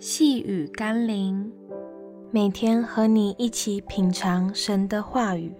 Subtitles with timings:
[0.00, 1.50] 细雨甘霖，
[2.30, 5.52] 每天和你一起品尝神的话语。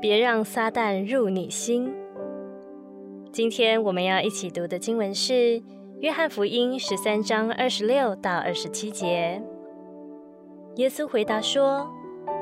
[0.00, 1.94] 别让撒旦入你心。
[3.30, 5.32] 今天我们要一起读的经文是
[6.00, 9.40] 《约翰福音》十三章二十六到二十七节。
[10.74, 11.88] 耶稣回答说：“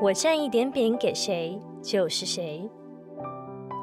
[0.01, 2.67] 我蘸一点饼给谁，就是谁。”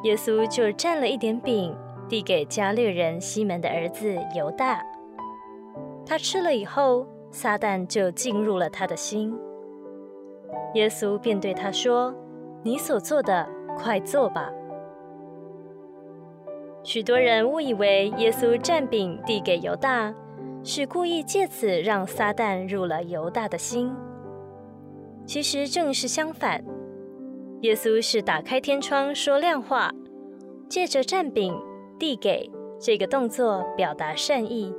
[0.02, 1.72] 耶稣就蘸了一点饼，
[2.11, 4.85] 递给加略人西门的儿子犹大。
[6.04, 9.32] 他吃了以后，撒旦就进入了他的心。
[10.75, 12.12] 耶稣便对他说
[12.64, 14.50] ：“你所做的，快做吧。”
[16.82, 20.13] 许多人误以为耶稣蘸饼递给犹大，
[20.64, 23.94] 是故意借此让撒旦入了犹大的心。
[25.24, 26.64] 其实正是相反。
[27.61, 29.93] 耶稣是打开天窗说亮话，
[30.68, 31.54] 借着蘸饼
[32.00, 32.50] 递给
[32.81, 34.75] 这个动作表达善意，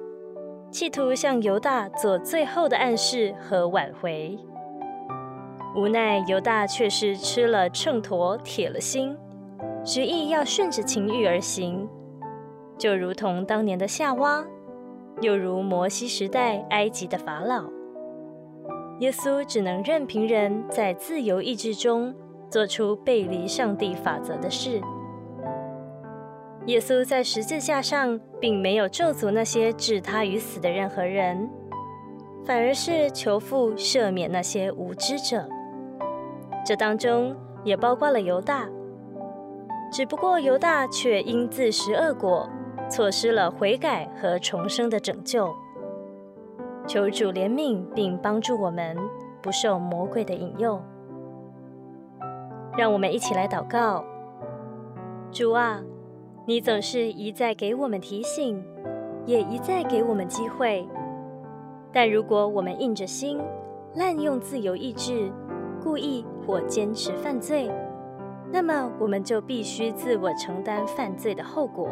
[0.70, 4.38] 企图向犹大做最后的暗示和挽回。
[5.78, 9.16] 无奈犹大却是吃了秤砣铁了心，
[9.86, 11.88] 执意要顺着情欲而行，
[12.78, 14.44] 就如同当年的夏娃，
[15.22, 17.64] 又如摩西时代埃及的法老。
[19.00, 22.14] 耶稣只能任凭人在自由意志中。
[22.52, 24.82] 做出背离上帝法则的事。
[26.68, 31.50] 耶稣在十字架上并没有咒诅那些置他于死的任何人，
[32.46, 35.50] 反而是求父赦免那些无知者。
[36.64, 38.70] 这当中也包括了犹大，
[39.92, 42.48] 只不过犹大却因自食恶果，
[42.88, 45.52] 错失了悔改和重生的拯救。
[46.86, 48.96] 求主怜悯并帮助我们，
[49.42, 50.80] 不受魔鬼的引诱。
[52.78, 54.06] 让我们一起来祷告。
[55.32, 55.82] 主啊，
[56.46, 58.64] 你总是一再给我们提醒，
[59.28, 60.88] 也一再给我们机会。
[61.94, 63.40] 但如果我们硬着心，
[63.94, 65.32] 滥用自由意志，
[65.84, 67.70] 故意或坚持犯罪，
[68.52, 71.90] 那么我们就必须自我承担犯罪的后果。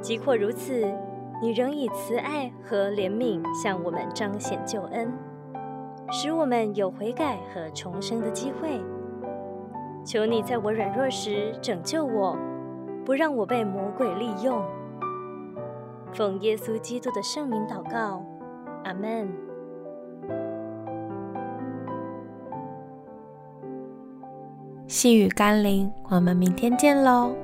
[0.00, 0.86] 即或如此，
[1.42, 5.12] 你仍以慈爱和怜悯向我们彰显救恩，
[6.12, 8.80] 使我们有悔改和重生的机会。
[10.04, 12.36] 求你在我软弱时拯救我，
[13.04, 14.64] 不让我被魔鬼利用。
[16.12, 18.24] 奉耶稣基督的圣名祷告，
[18.84, 19.28] 阿门。
[24.86, 27.34] 细雨甘霖，我们明天见喽。